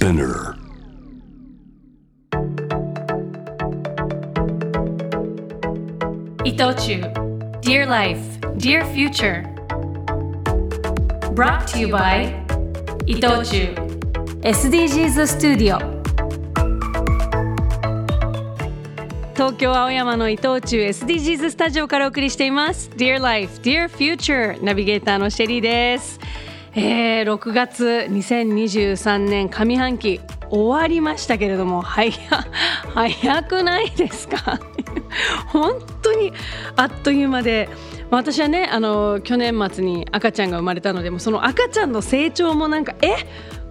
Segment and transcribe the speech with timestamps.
[0.00, 0.56] Spinner.
[6.42, 7.02] 伊藤忠
[7.60, 8.18] Dear Life,
[8.56, 9.44] Dear Future
[11.34, 12.32] Brought to you by
[13.04, 13.74] 伊藤忠
[14.40, 15.78] SDGs スタジオ
[19.34, 26.18] 東京青山の伊藤忠 SDGs スタジオからお送りしています Dear Life, Dear Future ナビゲーターのシェリーです
[26.74, 30.20] えー、6月2023年上半期
[30.50, 32.12] 終わりましたけれども早
[32.94, 34.60] 早くないですか？
[35.48, 36.32] 本当に
[36.76, 37.68] あっという間で
[38.10, 43.16] 私はねあの去年末に赤ちゃんが生まれたのでもその赤ちゃんの成長もなんかえ？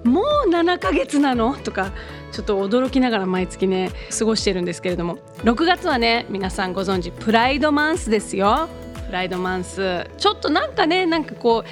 [0.05, 1.55] もう7ヶ月なの？
[1.55, 1.91] とか
[2.31, 8.69] ちょっと驚きながら毎月ね過ごしてるんですけれども6月はね皆さんご存知プライドマンスですよ。
[9.09, 10.07] プライドマンス。
[10.19, 11.63] ちょっとなんかねなんかこ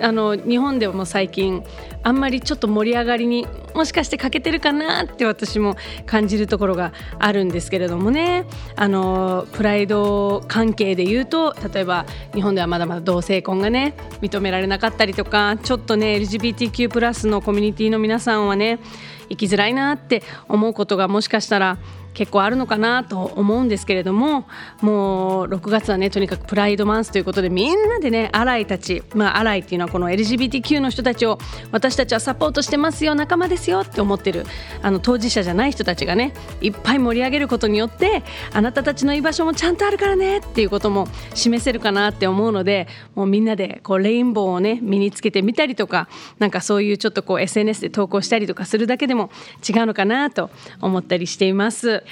[0.00, 1.62] うあの日本でも最近
[2.02, 5.76] あんまりちょっと盛り上がりにもしかして欠けてるかなって私も
[6.06, 8.46] 感じるところがあるんですけれどもね。
[8.76, 18.78] あのプライド関係で言うと例えば日本ではまだまだ同性婚がね認められなかったりとかちょっとね LGBTQ+ のコミュニティの皆さんはね
[19.28, 21.76] 生きづらいなって思うことがもしかしたら
[22.16, 24.46] 結構あるのかなと思うんですけれども
[24.80, 31.38] もう6月はねとにかくプライドマンスということでみんなでねアライたちまあアライっていうのはこの LGBTQ の人たちを
[31.72, 34.46] 私たちはサポートしてますよ仲間ですよって思ってる
[34.80, 46.08] あの当事者じゃない人たちがねいっぱい盛り上げることによってあなたたちの居場所もちゃんとあるからねっていうことも示せるかなって思うのでもうみんなでこうレインボーをね身につけてみたりとか
[46.38, 49.30] なんかそういうちょっとこう SNS で投稿したりとかするだけでも
[49.68, 50.48] 違うのかなと
[50.80, 52.05] 思ったりしています。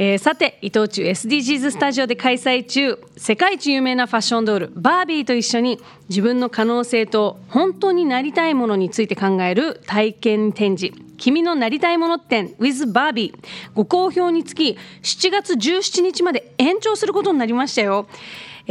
[0.00, 10.96] えー、さて伊藤忠 SDGs スタジオで開催中世界一有名なファッションドールバービーと一緒に自分の可能性と本当になりたいものについて考える体験展示。
[11.18, 18.06] 君のなりたいもの展 with バービーご好評につき7月17日まで延長することになりましたよ。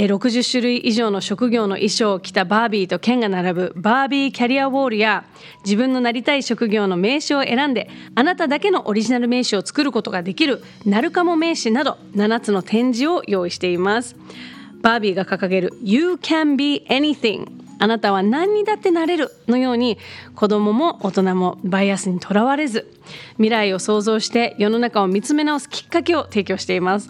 [0.06, 5.26] 60種類以上の職業の衣装を着たバービーと剣が並ぶバービーキャリアウォールや
[5.66, 14.16] 自分のなりたい職業の名刺を選んであなただけのオリジナル名刺を作ることができるなるかも名刺など7つの展示を用意しています。
[14.82, 19.98] バービーが掲げる You can be anything あなたは何にだってなれるのように
[20.36, 22.92] 子供も大人もバイアスにとらわれず
[23.34, 27.10] 未来を想像して世の中を見つめ直すきっかけを提供しています。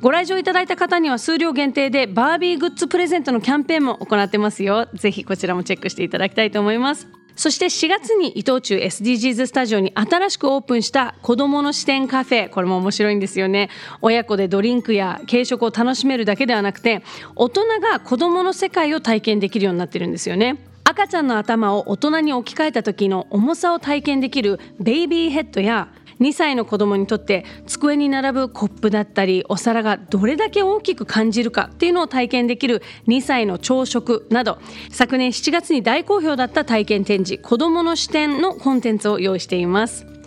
[0.00, 4.88] ご来場いただいた方には数量限定でバービーグッズプレゼントのキャンペーンも行ってますよ。
[4.94, 7.17] ぜひこちらもチェックしていただきたいと思います。
[7.38, 12.48] そして4月に伊藤忠 SDGs スタジオに新しくオープンした子どもの視点カフェ。
[12.48, 13.70] これも面白いんですよね。
[14.02, 17.00] 親子でドリンクや軽食を楽しめるだけではなくて
[17.36, 20.58] 大人が子どもの世界を体験できるようになってるんですよね。
[20.82, 25.88] 赤ちゃんの頭を大人に置き換えた時の重さを体験できるベイビーヘッドや
[26.20, 34.58] 2歳の子供にとって机に並ぶコップだったりお皿がどれだけ大きく感じるかっていうのを体験できる2歳の朝食など
[34.90, 40.17] 昨年7月に大好評だった体験展示子どもの視点のコンテンツを用意しています。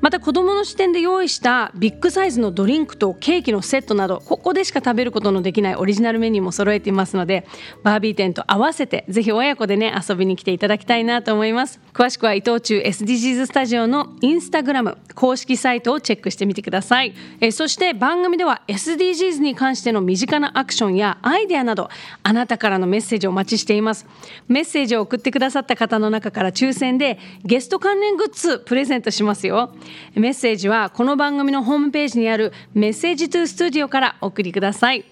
[0.00, 7.46] また子どもの視点で用意したビッグサイズのドリンクとケーキのセットなどここでしか食べることのできないオリジナルメニューも揃えていますので
[7.82, 11.80] バービー店と合わせてぜひ親子でね遊びに来ていただきたいなと思います。
[11.92, 17.14] 詳しくは伊藤忠 SDGs スタジオのインスタグラム公式サイトをチェックしてみてください。
[17.40, 21.90] えそして番組では SDGs に関しての身近なアクションやアイデアなど
[22.22, 24.06] あなたからのメッセージをお待ちしています。
[24.48, 29.74] メッセージを送ってくださった方の中から抽選でゲスト関連グッズプレゼントしますよ。
[30.14, 35.04] メッセージはこの番組のホームページにあるメッセージトゥースタジオからお送りください。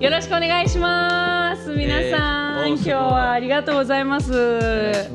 [0.00, 1.68] よろしくお願いします。
[1.76, 5.10] 皆さん、えー今日はありがとうございます。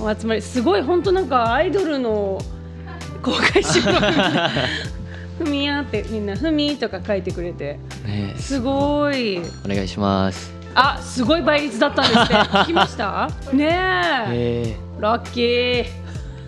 [0.00, 2.40] お集まりすごい本当なんかアイドルの
[3.22, 3.98] 公開収録。
[5.38, 7.78] ふみやってみんなふみとか書いてくれて。
[8.06, 9.40] ねすごい。
[9.64, 10.59] お願いします。
[10.74, 13.28] あすごい倍率だったんですって聞きました？
[13.52, 13.66] ね
[14.30, 14.64] え。
[14.68, 14.76] え。
[15.00, 15.84] ラッキー。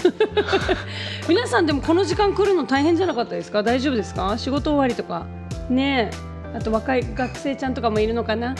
[1.28, 3.62] 皆さんでもこの時間来るの大変じゃなかったですか？
[3.62, 4.36] 大丈夫ですか？
[4.38, 5.26] 仕事終わりとか。
[5.68, 6.56] ねえ。
[6.56, 8.54] あと若い学生ちゃんとかもいるのかな？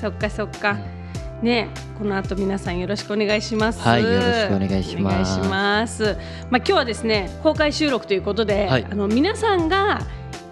[0.00, 0.76] そっかそっか。
[1.42, 1.80] ねえ。
[1.98, 3.80] この後皆さんよろしくお願いします。
[3.80, 5.38] はいよろしくお願いします。
[5.38, 6.04] お願いします。
[6.04, 6.16] まあ
[6.56, 8.86] 今日はですね公開収録ということで、はい。
[8.90, 10.00] あの皆さんが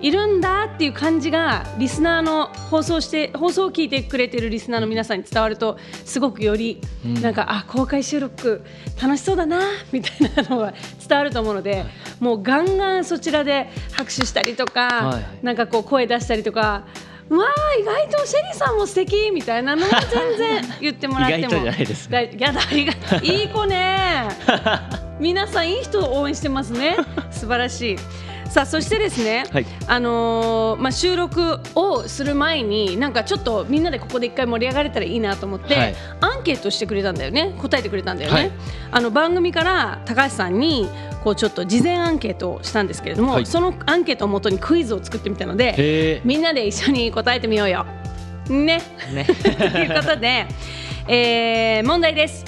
[0.05, 7.23] いるんだっていう感じがリスナーの放送して放送を聞いてくれてるリスナーの皆さんに伝わるとすごくより、うん。
[7.23, 8.63] なんかあ公開収録
[9.01, 9.63] 楽しそうだな
[9.93, 10.75] みたいなのが
[11.09, 11.87] 伝わると思うので、
[12.21, 15.25] もうガンガンそちらで拍手したりとか、はいはい。
[15.43, 16.87] なんかこう声出したりとかわ
[17.31, 21.39] あ意外とシェリーさんも素敵みたいなのは全然言ってもらっても。
[21.39, 22.93] 意外とじゃないですやだありが
[23.23, 24.29] いい子ね。
[25.19, 26.97] 皆さんいい人を応援してますね。
[27.31, 27.97] 素晴らしい
[28.49, 29.67] さあそしてですね、はい。
[29.87, 35.95] あのーまあ、収録をする前になんかちょっとみんなでここで一回盛り上がれたらいいなと思って、はい。
[36.21, 37.55] アンケートしてくれたんだよね。
[37.59, 38.53] 答えてくれたんだよね、はい。
[38.93, 40.89] あの番組から高橋さんに
[41.23, 43.47] こうちょっと事前アンケートをしたんですけれども、はい。
[43.47, 47.87] そのアンケートをもとにクイズを作ってみたのでへみんなで一緒に答えてみようよ。
[48.49, 48.83] ね。
[49.11, 49.25] えね。
[49.73, 50.47] ということで、
[51.09, 52.45] えー問題です。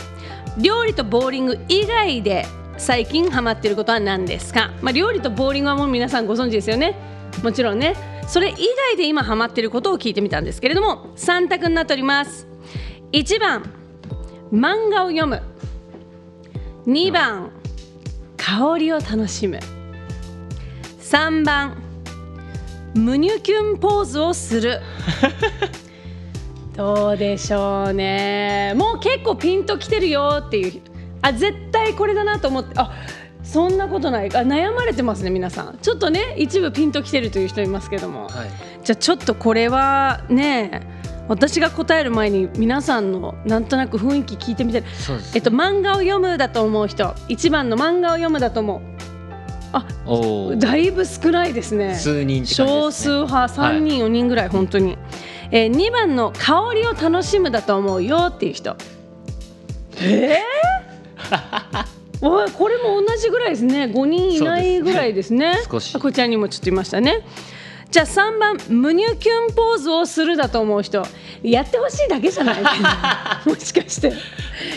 [0.59, 2.47] 料理とボーリング以外で
[2.79, 6.95] 最近ハマっていることは何ですか、まあ、料理とボーリングはもう皆さんご存知ですよね。
[7.43, 7.95] もちろんね。
[8.29, 12.47] それ以外で今ハマっていることを聞いてみたんですけれども3択になっております。
[13.13, 13.63] 1番
[14.53, 15.43] 漫画を読む。
[16.87, 17.51] 2番
[18.37, 19.59] 香りを楽しむ。
[21.01, 21.83] 3番
[22.95, 24.81] 胸キュンポーズをする。
[26.77, 28.75] どうでしょうね。
[28.77, 30.83] もう結構ピンときてるよっていう
[31.27, 32.93] あ絶対これだなと思ってあ
[33.43, 34.27] そんなことない。
[34.37, 35.79] あ悩まれてますね皆さん。
[35.81, 38.51] ちょっとね一部ピンときてるという人いますけども、はい。
[38.85, 40.83] じゃあちょっとこれはね
[41.29, 44.83] 私が答える前に皆さんのなんとなく雰囲気聞いてみて。
[44.99, 47.15] そうですえっと漫画を読むだと思う人。
[47.29, 48.97] 一番の漫画を読むだと思う。
[50.07, 50.59] おー。
[50.59, 51.95] だいぶ少ないですね。
[51.95, 54.97] 数人って感じ少数派3人、4人ぐらい本当に、
[55.51, 58.77] えー、2番の香りを楽しむだと思うよっていう人。
[60.01, 60.76] えー、
[62.23, 63.85] おいこれも同じぐらいですね。
[63.85, 65.47] 5人いないぐらいですね。
[65.47, 65.69] そうですね。
[65.71, 65.95] 少し。
[65.97, 67.21] あこちらにもちょっといましたね。
[67.91, 71.07] じゃあ3番胸キュンポーズをするだと思う人。
[71.43, 72.63] やってほしいだけじゃない？
[73.49, 74.13] もしかして。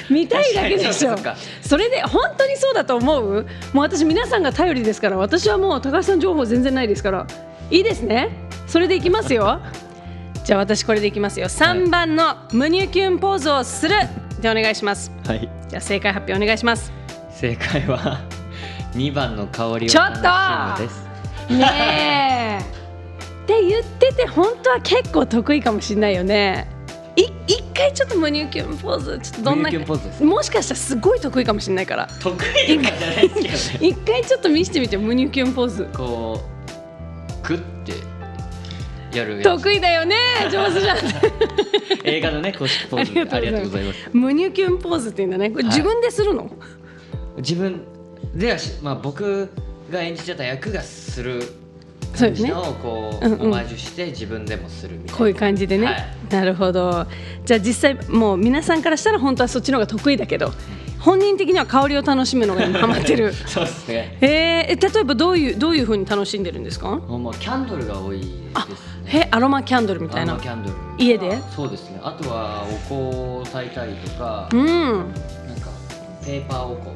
[0.10, 3.46] 見たいだけでしょそうかそれで本当にそうだと思う？
[3.74, 5.18] もう私皆さんが頼りですから。
[5.18, 7.25] 私はもう高橋さん情報全然ないですから。
[7.72, 8.30] いいですね。
[8.68, 9.60] それでいきますよ。
[10.44, 11.48] じゃあ私これでいきますよ。
[11.48, 13.96] 3番の胸キュンポーズをする。
[14.42, 15.10] でお願いします。
[15.25, 16.92] はいじゃあ正解発表お願いします。
[17.31, 18.21] 正解は
[18.94, 21.07] 2番の香りをちょっと楽しむです。
[21.50, 22.80] ねえ。
[23.44, 26.68] って言ってて本当は結構得意かもしれないよね。
[27.16, 29.19] い一回ちょっと胸キュンポーズ。
[29.19, 32.07] ちょっとどんな胸キュンポーズですもしかしたらすごい得意かもしれないから。
[32.19, 33.89] 得意とかじゃないですけどね。
[33.94, 35.88] 一回ちょっと見せてみて胸キュンポーズ。
[35.94, 36.42] こ
[37.44, 37.94] うグッて
[39.18, 40.15] やる得意だよね
[40.51, 40.98] 上手じゃん
[42.04, 43.13] 映画のね公式ポーズ。
[43.13, 44.10] でありがとうございます。
[44.13, 45.75] 胸キュンポーズっていうんだねこれはい。
[45.75, 46.51] 自分でするの、
[47.38, 47.81] 自分
[48.36, 49.50] ではし、まあ、僕
[49.92, 51.42] が演じてた役がする
[52.16, 52.50] そうですね。
[52.50, 53.42] のをこう、うんうん。
[53.42, 55.18] オマージュして自分でもするみたいな。
[55.18, 56.06] こういう感じでね、はい。
[56.31, 57.06] なるほど。
[57.46, 60.51] じゃあ実際もう皆さんからしたら本当はそっちの方が得意だけど
[61.00, 63.34] 本人的には香りを楽しむのが今ハマってる。
[63.48, 64.18] そうですね。
[64.22, 66.90] えー、え例えばどういうどういう風に楽しんでるんですか？
[66.90, 68.30] もうもうキャンドルが多いです
[69.06, 69.22] ね。
[69.24, 71.40] えアロマキャンドルみたいアロなマキャンドル家で？
[71.56, 72.00] そうですね。
[72.04, 74.66] あとはお香を焚いたりとか、うん。
[74.68, 75.06] なん
[75.62, 75.69] か
[76.25, 76.96] ペーパーお香とか。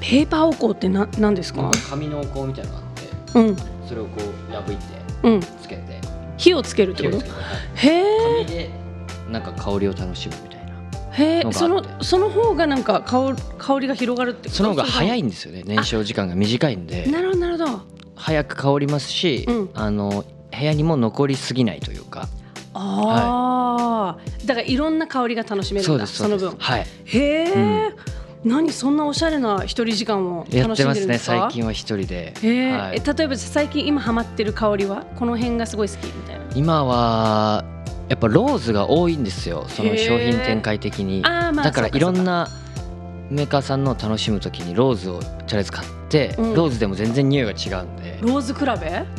[0.00, 1.70] ペーパーお香ってな何ですか？
[1.88, 3.56] 紙のお香みたいなのがあってうん。
[3.88, 4.10] それをこ
[4.50, 4.82] う破いて
[5.22, 5.40] うん。
[5.40, 6.00] つけて。
[6.36, 7.16] 火をつけるってこと？
[7.16, 7.26] はい。
[7.76, 8.04] へえ
[8.44, 8.70] 紙で
[9.30, 10.55] なんか香りを楽しむみたいな
[11.18, 15.62] へえそのその方がなんか香り香りが広がるってその方が早いいんですよね。
[15.64, 17.06] 燃焼時間が短いんで。
[17.06, 17.80] なるほどなるほど。
[18.14, 19.70] 早く香りますし、うん。
[19.74, 22.28] あの部屋にも残りすぎないというか。
[22.78, 26.54] ああ、だからいろんな香りが楽しめるんだその分。
[26.58, 26.86] はい。
[27.06, 27.94] へえ、
[28.44, 33.02] 何そんなおしゃれな一人時間をやってんますね最近は一人で、へえ、はい。
[33.02, 35.06] え例えば最近今ハマってる香りは？
[35.16, 36.44] この辺がすごい好きみたいな。
[36.54, 37.64] 今は
[38.08, 41.22] やっぱローズが多いんですよその商品展開的に。
[41.22, 42.48] だからいろんな
[43.30, 46.54] メーカーさんのを楽しむときにローズをとりあえず買って、うん。
[46.54, 48.18] ローズでも全然匂いが違うんで。
[48.22, 48.66] ローズ比べ？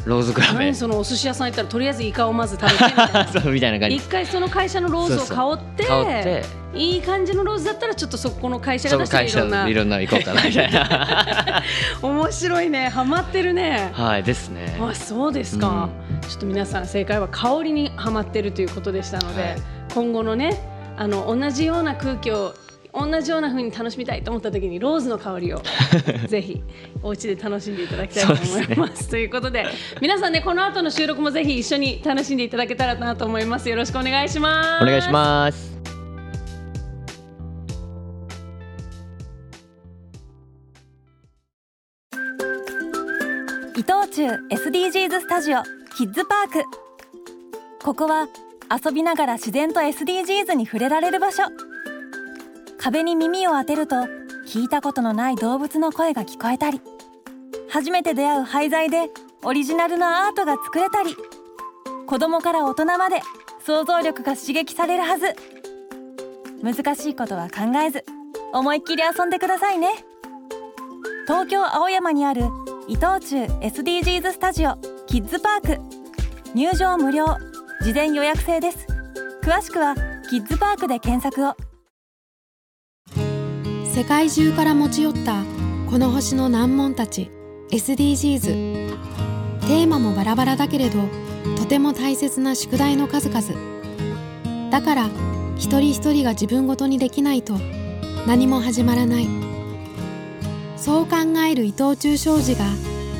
[0.06, 0.54] ローズ比べ。
[0.54, 3.28] 何そのお寿司屋さん行ったらとりあえずイカをまず食べてみたいな。
[3.42, 3.96] そうみたいな感じ。
[3.98, 6.46] 一回その会社のローズを香って香って。
[6.74, 11.64] いい感じのローズだったらちょっとそこの会社そが出していろんないろんなの行こうかなみたいな。
[12.04, 12.90] 面白いね。
[12.90, 13.90] ハマってるね。
[13.94, 14.78] はいですね。
[14.80, 15.90] あそうですか、
[16.28, 19.58] ちょっと皆さん正解は香りにハマってるということでしたので、はい。
[19.94, 20.60] 今後のね
[20.98, 22.54] あの同じような空気を
[23.06, 25.62] 同じような風に楽しみたいと思った時にローズの香りを
[26.28, 26.62] ぜひ
[27.02, 29.10] お家で楽しんでいただきたいと思います。
[29.10, 29.66] ということで
[30.02, 33.70] 皆さんねこの後の収録もぜひ一緒に楽しんでいただけたらなと思います。
[33.70, 34.84] よろしくお願いします。
[34.84, 35.78] お願いします
[43.76, 45.62] 伊藤忠 SDGs スタジオ
[45.96, 46.88] キッズパーク
[47.84, 48.28] ここは
[48.84, 51.44] 遊びながら自然と SDGs に触れられる場所
[52.88, 53.98] 壁に耳を当てると
[54.48, 56.80] 聞いたことのない動物の声が聞こえたり
[57.68, 59.10] 初めて出会う廃材で
[59.44, 61.14] オリジナルのアートが作れたり
[62.08, 63.20] 子供から大人まで
[63.66, 65.36] 想像力が刺激されるはず。
[66.64, 68.06] 難しいことは考えず
[68.54, 69.90] 思いっきり遊んでくださいね。
[71.28, 72.44] 東京青山にある
[72.88, 74.78] 伊藤忠 SDGs スタジオ
[75.08, 75.82] キッズパーク。
[76.56, 77.26] 入場無料。
[77.82, 78.88] 事前予約制です。
[79.44, 79.94] 詳しくは
[80.30, 81.67] キッズパークで検索を。
[83.98, 85.44] 世界中から持ち寄った
[85.90, 87.32] この星の難問たち
[87.72, 88.42] SDGs
[89.62, 91.00] テーマもバラバラだけれど
[91.58, 94.70] とても大切な宿題の数々。
[94.70, 95.10] だから
[95.56, 97.56] 一人一人が自分ごとにできないと
[98.28, 99.28] 何も始まらない。
[100.78, 101.16] そう考
[101.50, 102.66] える伊藤忠商事が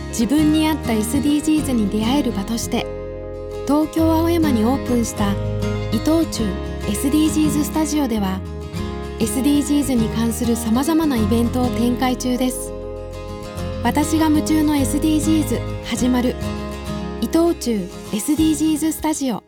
[0.10, 2.86] 自分に合った SDGs に出会える場として
[3.66, 5.32] 東京青山にオープンした
[5.92, 6.44] 伊藤忠
[6.84, 8.40] SDGs スタジオでは
[9.20, 12.72] SDGs に関するさまざまなイベントを展開中です。
[13.84, 16.36] 私が夢中の SDGs 始まる。
[17.22, 19.47] 伊藤忠 SDGs スタジオ。